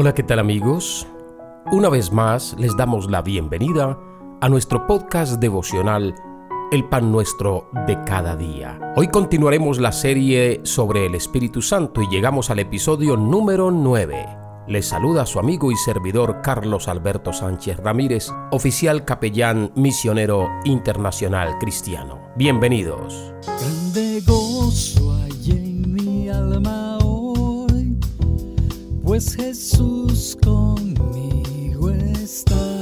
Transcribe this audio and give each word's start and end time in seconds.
Hola, 0.00 0.14
¿qué 0.14 0.22
tal 0.22 0.38
amigos? 0.38 1.08
Una 1.72 1.88
vez 1.88 2.12
más 2.12 2.54
les 2.56 2.76
damos 2.76 3.10
la 3.10 3.20
bienvenida 3.20 3.98
a 4.40 4.48
nuestro 4.48 4.86
podcast 4.86 5.40
devocional 5.40 6.14
El 6.70 6.88
pan 6.88 7.10
nuestro 7.10 7.68
de 7.88 8.00
cada 8.04 8.36
día. 8.36 8.78
Hoy 8.94 9.08
continuaremos 9.08 9.80
la 9.80 9.90
serie 9.90 10.60
sobre 10.62 11.06
el 11.06 11.16
Espíritu 11.16 11.62
Santo 11.62 12.00
y 12.00 12.06
llegamos 12.06 12.48
al 12.50 12.60
episodio 12.60 13.16
número 13.16 13.72
9. 13.72 14.24
Les 14.68 14.86
saluda 14.86 15.26
su 15.26 15.40
amigo 15.40 15.72
y 15.72 15.76
servidor 15.76 16.42
Carlos 16.44 16.86
Alberto 16.86 17.32
Sánchez 17.32 17.78
Ramírez, 17.78 18.30
oficial 18.52 19.04
capellán 19.04 19.72
misionero 19.74 20.46
internacional 20.64 21.58
cristiano. 21.58 22.20
Bienvenidos. 22.36 23.34
Pues 29.08 29.34
Jesús 29.36 30.36
conmigo 30.44 31.88
está. 31.90 32.80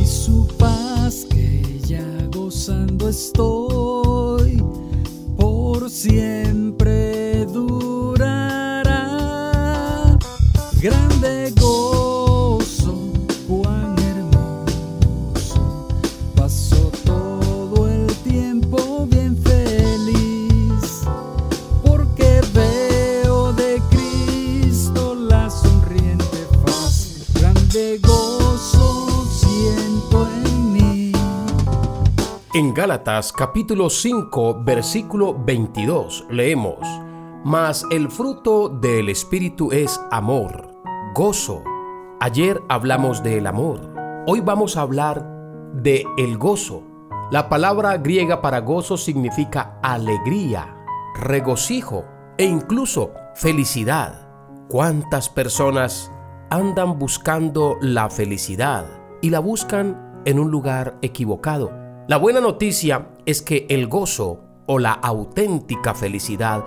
Y 0.00 0.06
su 0.06 0.46
paz 0.56 1.26
que 1.28 1.80
ya 1.80 2.06
gozando 2.30 3.08
estoy, 3.08 4.62
por 5.36 5.90
siempre 5.90 6.65
gozo 28.00 29.26
siento 29.28 30.26
en 30.26 30.72
mí. 30.72 31.12
En 32.54 32.72
Gálatas 32.72 33.32
capítulo 33.32 33.90
5 33.90 34.62
versículo 34.64 35.36
22 35.38 36.26
leemos, 36.30 36.78
Mas 37.44 37.84
el 37.90 38.10
fruto 38.10 38.68
del 38.70 39.10
Espíritu 39.10 39.72
es 39.72 40.00
amor, 40.10 40.70
gozo. 41.14 41.62
Ayer 42.20 42.62
hablamos 42.68 43.22
del 43.22 43.46
amor, 43.46 43.92
hoy 44.26 44.40
vamos 44.40 44.76
a 44.76 44.80
hablar 44.80 45.26
de 45.74 46.04
el 46.16 46.38
gozo. 46.38 46.82
La 47.30 47.48
palabra 47.50 47.98
griega 47.98 48.40
para 48.40 48.60
gozo 48.60 48.96
significa 48.96 49.78
alegría, 49.82 50.76
regocijo 51.14 52.04
e 52.38 52.44
incluso 52.44 53.12
felicidad. 53.34 54.22
¿Cuántas 54.68 55.28
personas 55.28 56.10
andan 56.50 56.98
buscando 56.98 57.76
la 57.80 58.10
felicidad 58.10 58.86
y 59.22 59.30
la 59.30 59.40
buscan 59.40 60.22
en 60.24 60.38
un 60.38 60.50
lugar 60.50 60.98
equivocado? 61.02 61.70
La 62.08 62.18
buena 62.18 62.40
noticia 62.40 63.08
es 63.24 63.42
que 63.42 63.66
el 63.68 63.88
gozo 63.88 64.40
o 64.66 64.78
la 64.78 64.92
auténtica 64.92 65.94
felicidad 65.94 66.64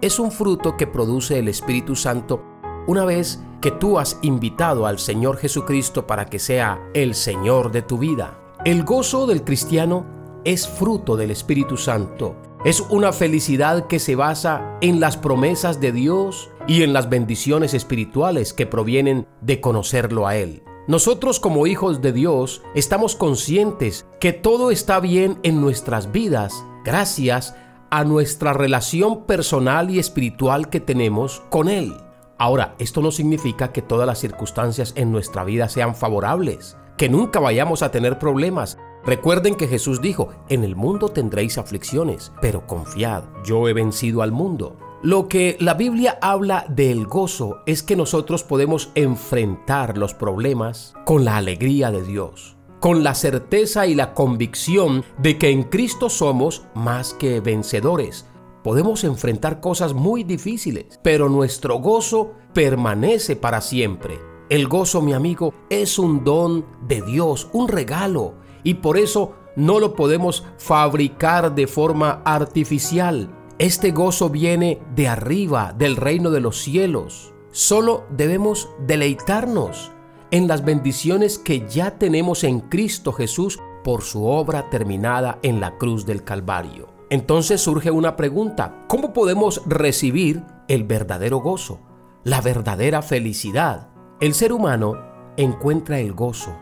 es 0.00 0.18
un 0.18 0.32
fruto 0.32 0.76
que 0.76 0.86
produce 0.86 1.38
el 1.38 1.48
Espíritu 1.48 1.94
Santo 1.94 2.42
una 2.86 3.04
vez 3.04 3.40
que 3.60 3.70
tú 3.70 3.98
has 3.98 4.18
invitado 4.22 4.86
al 4.86 4.98
Señor 4.98 5.36
Jesucristo 5.36 6.06
para 6.06 6.26
que 6.26 6.38
sea 6.38 6.80
el 6.94 7.14
Señor 7.14 7.70
de 7.70 7.82
tu 7.82 7.98
vida. 7.98 8.38
El 8.64 8.84
gozo 8.84 9.26
del 9.26 9.44
cristiano 9.44 10.04
es 10.44 10.66
fruto 10.66 11.16
del 11.16 11.30
Espíritu 11.30 11.76
Santo. 11.76 12.34
Es 12.64 12.80
una 12.80 13.12
felicidad 13.12 13.86
que 13.86 13.98
se 13.98 14.16
basa 14.16 14.78
en 14.80 15.00
las 15.00 15.16
promesas 15.16 15.80
de 15.80 15.92
Dios 15.92 16.50
y 16.70 16.84
en 16.84 16.92
las 16.92 17.08
bendiciones 17.08 17.74
espirituales 17.74 18.54
que 18.54 18.64
provienen 18.64 19.26
de 19.40 19.60
conocerlo 19.60 20.28
a 20.28 20.36
Él. 20.36 20.62
Nosotros 20.86 21.40
como 21.40 21.66
hijos 21.66 22.00
de 22.00 22.12
Dios 22.12 22.62
estamos 22.76 23.16
conscientes 23.16 24.06
que 24.20 24.32
todo 24.32 24.70
está 24.70 25.00
bien 25.00 25.40
en 25.42 25.60
nuestras 25.60 26.12
vidas 26.12 26.64
gracias 26.84 27.56
a 27.90 28.04
nuestra 28.04 28.52
relación 28.52 29.26
personal 29.26 29.90
y 29.90 29.98
espiritual 29.98 30.68
que 30.68 30.78
tenemos 30.78 31.42
con 31.50 31.68
Él. 31.68 31.92
Ahora, 32.38 32.76
esto 32.78 33.02
no 33.02 33.10
significa 33.10 33.72
que 33.72 33.82
todas 33.82 34.06
las 34.06 34.20
circunstancias 34.20 34.92
en 34.94 35.10
nuestra 35.10 35.42
vida 35.42 35.68
sean 35.68 35.96
favorables, 35.96 36.76
que 36.96 37.08
nunca 37.08 37.40
vayamos 37.40 37.82
a 37.82 37.90
tener 37.90 38.20
problemas. 38.20 38.78
Recuerden 39.04 39.56
que 39.56 39.66
Jesús 39.66 40.00
dijo, 40.00 40.28
en 40.48 40.62
el 40.62 40.76
mundo 40.76 41.08
tendréis 41.08 41.58
aflicciones, 41.58 42.30
pero 42.40 42.64
confiad, 42.68 43.24
yo 43.44 43.66
he 43.66 43.72
vencido 43.72 44.22
al 44.22 44.30
mundo. 44.30 44.76
Lo 45.02 45.28
que 45.28 45.56
la 45.60 45.72
Biblia 45.72 46.18
habla 46.20 46.66
del 46.68 47.06
gozo 47.06 47.62
es 47.64 47.82
que 47.82 47.96
nosotros 47.96 48.42
podemos 48.42 48.92
enfrentar 48.94 49.96
los 49.96 50.12
problemas 50.12 50.92
con 51.06 51.24
la 51.24 51.38
alegría 51.38 51.90
de 51.90 52.02
Dios, 52.02 52.58
con 52.80 53.02
la 53.02 53.14
certeza 53.14 53.86
y 53.86 53.94
la 53.94 54.12
convicción 54.12 55.02
de 55.16 55.38
que 55.38 55.48
en 55.48 55.62
Cristo 55.62 56.10
somos 56.10 56.66
más 56.74 57.14
que 57.14 57.40
vencedores. 57.40 58.26
Podemos 58.62 59.02
enfrentar 59.04 59.60
cosas 59.60 59.94
muy 59.94 60.22
difíciles, 60.22 61.00
pero 61.02 61.30
nuestro 61.30 61.78
gozo 61.78 62.32
permanece 62.52 63.36
para 63.36 63.62
siempre. 63.62 64.20
El 64.50 64.68
gozo, 64.68 65.00
mi 65.00 65.14
amigo, 65.14 65.54
es 65.70 65.98
un 65.98 66.24
don 66.24 66.66
de 66.86 67.00
Dios, 67.00 67.48
un 67.54 67.68
regalo, 67.68 68.34
y 68.64 68.74
por 68.74 68.98
eso 68.98 69.32
no 69.56 69.80
lo 69.80 69.94
podemos 69.94 70.44
fabricar 70.58 71.54
de 71.54 71.66
forma 71.66 72.20
artificial. 72.26 73.39
Este 73.60 73.90
gozo 73.90 74.30
viene 74.30 74.80
de 74.94 75.06
arriba, 75.06 75.74
del 75.76 75.96
reino 75.96 76.30
de 76.30 76.40
los 76.40 76.62
cielos. 76.62 77.34
Solo 77.50 78.06
debemos 78.08 78.70
deleitarnos 78.86 79.92
en 80.30 80.48
las 80.48 80.64
bendiciones 80.64 81.38
que 81.38 81.68
ya 81.68 81.98
tenemos 81.98 82.42
en 82.42 82.60
Cristo 82.60 83.12
Jesús 83.12 83.60
por 83.84 84.00
su 84.00 84.24
obra 84.24 84.70
terminada 84.70 85.38
en 85.42 85.60
la 85.60 85.76
cruz 85.76 86.06
del 86.06 86.24
Calvario. 86.24 86.88
Entonces 87.10 87.60
surge 87.60 87.90
una 87.90 88.16
pregunta, 88.16 88.86
¿cómo 88.88 89.12
podemos 89.12 89.60
recibir 89.66 90.42
el 90.68 90.84
verdadero 90.84 91.40
gozo, 91.40 91.80
la 92.24 92.40
verdadera 92.40 93.02
felicidad? 93.02 93.90
El 94.20 94.32
ser 94.32 94.54
humano 94.54 94.94
encuentra 95.36 96.00
el 96.00 96.14
gozo 96.14 96.56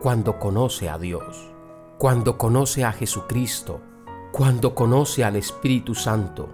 cuando 0.00 0.40
conoce 0.40 0.88
a 0.88 0.98
Dios, 0.98 1.52
cuando 1.96 2.38
conoce 2.38 2.84
a 2.84 2.90
Jesucristo, 2.90 3.82
cuando 4.32 4.74
conoce 4.74 5.24
al 5.24 5.36
Espíritu 5.36 5.94
Santo, 5.94 6.48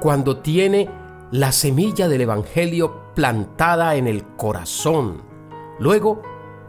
cuando 0.00 0.38
tiene 0.38 0.88
la 1.30 1.52
semilla 1.52 2.08
del 2.08 2.22
Evangelio 2.22 3.12
plantada 3.14 3.96
en 3.96 4.06
el 4.06 4.24
corazón. 4.36 5.22
Luego, 5.78 6.22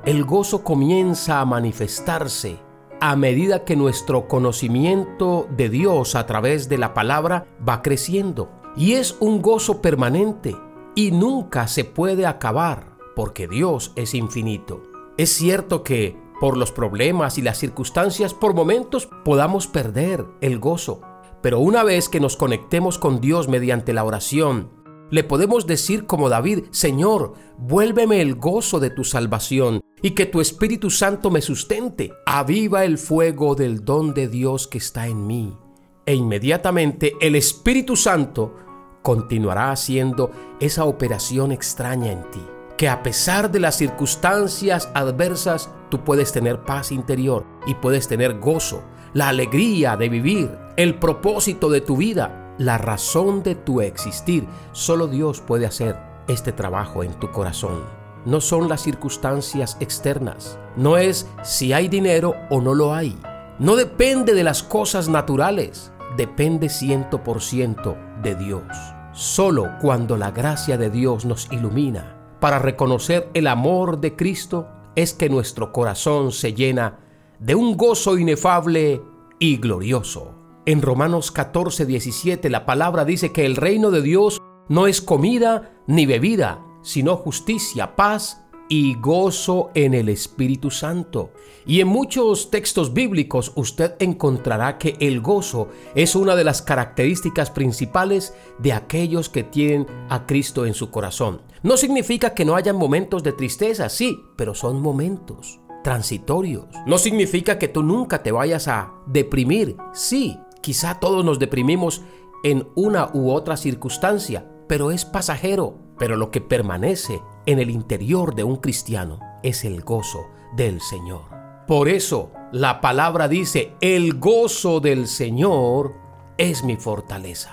el 0.06 0.26
gozo 0.26 0.64
comienza 0.64 1.40
a 1.40 1.46
manifestarse 1.46 2.60
a 3.02 3.16
medida 3.16 3.64
que 3.64 3.76
nuestro 3.76 4.28
conocimiento 4.28 5.48
de 5.56 5.70
Dios 5.70 6.16
a 6.16 6.26
través 6.26 6.68
de 6.68 6.78
la 6.78 6.94
palabra 6.94 7.48
va 7.68 7.82
creciendo. 7.82 8.50
Y 8.76 8.94
es 8.94 9.16
un 9.20 9.42
gozo 9.42 9.82
permanente 9.82 10.56
y 10.96 11.12
nunca 11.12 11.68
se 11.68 11.86
puede 11.86 12.26
acabar 12.26 12.98
porque 13.16 13.48
Dios 13.48 13.94
es 13.96 14.14
infinito. 14.14 14.84
Es 15.18 15.30
cierto 15.30 15.84
que 15.84 16.18
por 16.40 16.58
los 16.58 16.72
problemas 16.72 17.38
y 17.38 17.42
las 17.42 17.58
circunstancias 17.58 18.34
por 18.34 18.54
momentos 18.54 19.10
podamos 19.26 19.68
perder 19.68 20.26
el 20.42 20.60
gozo, 20.60 21.02
pero 21.42 21.60
una 21.60 21.84
vez 21.84 22.10
que 22.10 22.20
nos 22.20 22.38
conectemos 22.38 22.98
con 22.98 23.22
Dios 23.22 23.48
mediante 23.48 23.94
la 23.94 24.04
oración, 24.04 24.72
le 25.12 25.24
podemos 25.24 25.66
decir 25.66 26.06
como 26.06 26.30
David, 26.30 26.66
Señor, 26.72 27.34
vuélveme 27.58 28.22
el 28.22 28.36
gozo 28.36 28.80
de 28.80 28.92
tu 28.92 29.04
salvación 29.04 29.82
y 30.02 30.12
que 30.12 30.28
tu 30.28 30.40
Espíritu 30.40 30.92
Santo 30.92 31.32
me 31.32 31.42
sustente. 31.42 32.14
Aviva 32.28 32.86
el 32.86 32.98
fuego 33.00 33.56
del 33.56 33.84
don 33.84 34.14
de 34.14 34.28
Dios 34.28 34.68
que 34.68 34.78
está 34.78 35.08
en 35.08 35.26
mí. 35.26 35.58
E 36.06 36.14
inmediatamente 36.14 37.14
el 37.22 37.36
Espíritu 37.36 37.96
Santo 37.96 38.56
continuará 39.02 39.72
haciendo 39.72 40.32
esa 40.60 40.86
operación 40.86 41.52
extraña 41.52 42.12
en 42.12 42.30
ti. 42.30 42.42
Que 42.80 42.88
a 42.88 43.04
pesar 43.04 43.52
de 43.52 43.60
las 43.60 43.76
circunstancias 43.76 44.90
adversas, 44.94 45.70
tú 45.90 46.06
puedes 46.06 46.32
tener 46.32 46.64
paz 46.64 46.94
interior 46.94 47.46
y 47.68 47.76
puedes 47.76 48.08
tener 48.08 48.40
gozo, 48.40 48.84
la 49.12 49.28
alegría 49.28 49.98
de 49.98 50.08
vivir, 50.08 50.58
el 50.78 50.98
propósito 50.98 51.70
de 51.70 51.82
tu 51.82 51.98
vida, 51.98 52.56
la 52.58 52.78
razón 52.78 53.44
de 53.44 53.56
tu 53.56 53.82
existir. 53.82 54.48
Solo 54.72 55.08
Dios 55.08 55.42
puede 55.42 55.66
hacer 55.66 55.98
este 56.30 56.54
trabajo 56.54 57.04
en 57.04 57.12
tu 57.20 57.30
corazón. 57.32 57.84
No 58.24 58.40
son 58.40 58.70
las 58.70 58.80
circunstancias 58.82 59.76
externas. 59.82 60.58
No 60.78 60.96
es 60.96 61.28
si 61.44 61.74
hay 61.74 61.90
dinero 61.90 62.34
o 62.50 62.62
no 62.62 62.74
lo 62.74 62.94
hay. 62.94 63.20
No 63.60 63.76
depende 63.76 64.34
de 64.34 64.46
las 64.46 64.64
cosas 64.64 65.10
naturales. 65.10 65.92
Depende 66.16 66.70
ciento 66.70 67.26
por 67.26 67.42
ciento 67.42 67.98
de 68.24 68.36
Dios. 68.36 68.64
Solo 69.12 69.70
cuando 69.82 70.16
la 70.16 70.32
gracia 70.32 70.78
de 70.78 70.90
Dios 70.90 71.26
nos 71.26 71.52
ilumina 71.52 72.16
para 72.40 72.60
reconocer 72.60 73.30
el 73.34 73.48
amor 73.48 74.00
de 74.00 74.16
Cristo 74.16 74.68
es 74.96 75.14
que 75.14 75.30
nuestro 75.30 75.72
corazón 75.72 76.32
se 76.32 76.54
llena 76.54 77.00
de 77.40 77.56
un 77.56 77.78
gozo 77.78 78.18
inefable 78.18 79.02
y 79.40 79.58
glorioso. 79.58 80.36
En 80.66 80.82
Romanos 80.82 81.32
14, 81.32 81.86
17 81.86 82.50
la 82.50 82.66
palabra 82.66 83.06
dice 83.06 83.32
que 83.32 83.46
el 83.46 83.56
reino 83.56 83.92
de 83.92 84.02
Dios 84.02 84.42
no 84.68 84.88
es 84.88 85.02
comida 85.02 85.72
ni 85.88 86.06
bebida, 86.06 86.64
sino 86.82 87.16
justicia, 87.16 87.96
paz 87.96 88.44
y 88.70 88.94
gozo 88.96 89.72
en 89.74 89.96
el 89.96 90.10
Espíritu 90.10 90.70
Santo. 90.70 91.32
Y 91.66 91.82
en 91.82 91.88
muchos 91.88 92.52
textos 92.52 92.94
bíblicos 92.94 93.52
usted 93.56 93.96
encontrará 94.00 94.78
que 94.78 94.96
el 95.00 95.22
gozo 95.22 95.70
es 95.96 96.16
una 96.16 96.36
de 96.36 96.44
las 96.44 96.62
características 96.62 97.50
principales 97.50 98.36
de 98.60 98.74
aquellos 98.74 99.28
que 99.30 99.44
tienen 99.44 99.88
a 100.10 100.26
Cristo 100.26 100.66
en 100.66 100.76
su 100.76 100.92
corazón. 100.92 101.42
No 101.62 101.76
significa 101.76 102.34
que 102.34 102.46
no 102.46 102.56
hayan 102.56 102.78
momentos 102.78 103.22
de 103.22 103.34
tristeza, 103.34 103.90
sí, 103.90 104.24
pero 104.38 104.56
son 104.56 104.82
momentos 104.82 105.60
transitorios. 105.84 106.66
No 106.86 106.98
significa 106.98 107.58
que 107.60 107.68
tú 107.68 107.84
nunca 107.84 108.24
te 108.24 108.32
vayas 108.32 108.68
a 108.68 108.94
deprimir, 109.08 109.76
sí, 109.94 110.38
quizá 110.62 111.00
todos 111.00 111.26
nos 111.26 111.40
deprimimos 111.40 112.02
en 112.44 112.68
una 112.76 113.10
u 113.14 113.32
otra 113.32 113.58
circunstancia, 113.58 114.50
pero 114.68 114.92
es 114.92 115.04
pasajero. 115.04 115.78
Pero 115.98 116.16
lo 116.16 116.32
que 116.32 116.40
permanece 116.40 117.22
en 117.46 117.60
el 117.60 117.70
interior 117.70 118.36
de 118.36 118.46
un 118.46 118.56
cristiano 118.58 119.20
es 119.44 119.66
el 119.66 119.82
gozo 119.82 120.28
del 120.56 120.80
Señor. 120.80 121.24
Por 121.68 121.90
eso 121.90 122.32
la 122.54 122.80
palabra 122.80 123.28
dice, 123.28 123.74
el 123.82 124.18
gozo 124.18 124.80
del 124.80 125.08
Señor 125.08 125.94
es 126.38 126.64
mi 126.64 126.78
fortaleza. 126.78 127.52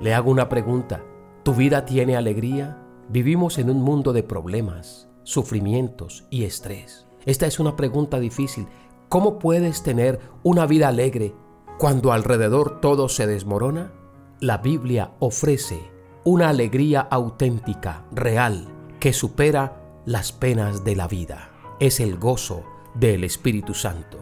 Le 0.00 0.12
hago 0.12 0.30
una 0.32 0.48
pregunta, 0.48 1.04
¿tu 1.44 1.54
vida 1.54 1.84
tiene 1.84 2.16
alegría? 2.16 2.83
Vivimos 3.08 3.58
en 3.58 3.68
un 3.68 3.82
mundo 3.82 4.12
de 4.12 4.22
problemas, 4.22 5.08
sufrimientos 5.24 6.24
y 6.30 6.44
estrés. 6.44 7.06
Esta 7.26 7.46
es 7.46 7.60
una 7.60 7.76
pregunta 7.76 8.18
difícil. 8.18 8.66
¿Cómo 9.08 9.38
puedes 9.38 9.82
tener 9.82 10.20
una 10.42 10.66
vida 10.66 10.88
alegre 10.88 11.34
cuando 11.78 12.12
alrededor 12.12 12.80
todo 12.80 13.08
se 13.08 13.26
desmorona? 13.26 13.92
La 14.40 14.58
Biblia 14.58 15.12
ofrece 15.18 15.78
una 16.24 16.48
alegría 16.48 17.02
auténtica, 17.02 18.06
real, 18.10 18.68
que 19.00 19.12
supera 19.12 20.00
las 20.06 20.32
penas 20.32 20.82
de 20.84 20.96
la 20.96 21.06
vida. 21.06 21.50
Es 21.80 22.00
el 22.00 22.16
gozo 22.16 22.64
del 22.94 23.24
Espíritu 23.24 23.74
Santo. 23.74 24.18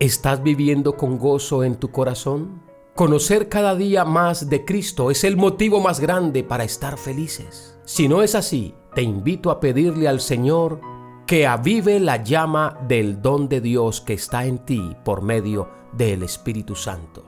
¿Estás 0.00 0.42
viviendo 0.42 0.96
con 0.96 1.18
gozo 1.18 1.64
en 1.64 1.76
tu 1.76 1.90
corazón? 1.90 2.62
Conocer 2.94 3.48
cada 3.48 3.74
día 3.74 4.04
más 4.04 4.50
de 4.50 4.66
Cristo 4.66 5.10
es 5.10 5.24
el 5.24 5.38
motivo 5.38 5.80
más 5.80 5.98
grande 5.98 6.44
para 6.44 6.64
estar 6.64 6.98
felices. 6.98 7.80
Si 7.86 8.06
no 8.06 8.22
es 8.22 8.34
así, 8.34 8.74
te 8.94 9.00
invito 9.00 9.50
a 9.50 9.60
pedirle 9.60 10.08
al 10.08 10.20
Señor 10.20 10.78
que 11.26 11.46
avive 11.46 11.98
la 12.00 12.22
llama 12.22 12.78
del 12.86 13.22
don 13.22 13.48
de 13.48 13.62
Dios 13.62 14.02
que 14.02 14.12
está 14.12 14.44
en 14.44 14.58
ti 14.58 14.94
por 15.06 15.22
medio 15.22 15.70
del 15.94 16.22
Espíritu 16.22 16.74
Santo. 16.74 17.24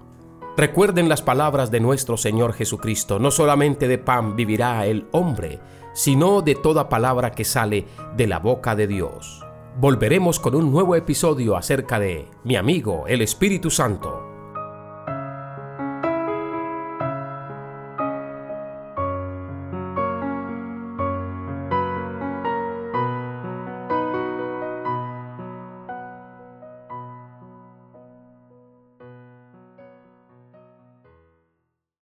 Recuerden 0.55 1.08
las 1.08 1.22
palabras 1.22 1.70
de 1.70 1.81
nuestro 1.81 2.19
Señor 2.19 2.52
Jesucristo, 2.52 3.19
no 3.19 3.31
solamente 3.31 3.88
de 3.88 3.96
pan 3.96 4.37
vivirá 4.37 4.84
el 4.84 5.06
hombre, 5.12 5.60
sino 5.94 6.43
de 6.43 6.56
toda 6.56 6.90
palabra 6.90 7.31
que 7.32 7.44
sale 7.44 7.87
de 8.14 8.26
la 8.26 8.38
boca 8.38 8.76
de 8.76 8.87
Dios. 8.87 9.43
Volveremos 9.81 10.38
con 10.40 10.55
un 10.56 10.70
nuevo 10.70 10.94
episodio 10.94 11.56
acerca 11.56 11.99
de 11.99 12.28
mi 12.44 12.55
amigo 12.55 13.06
el 13.08 13.22
Espíritu 13.22 13.70
Santo 13.70 14.23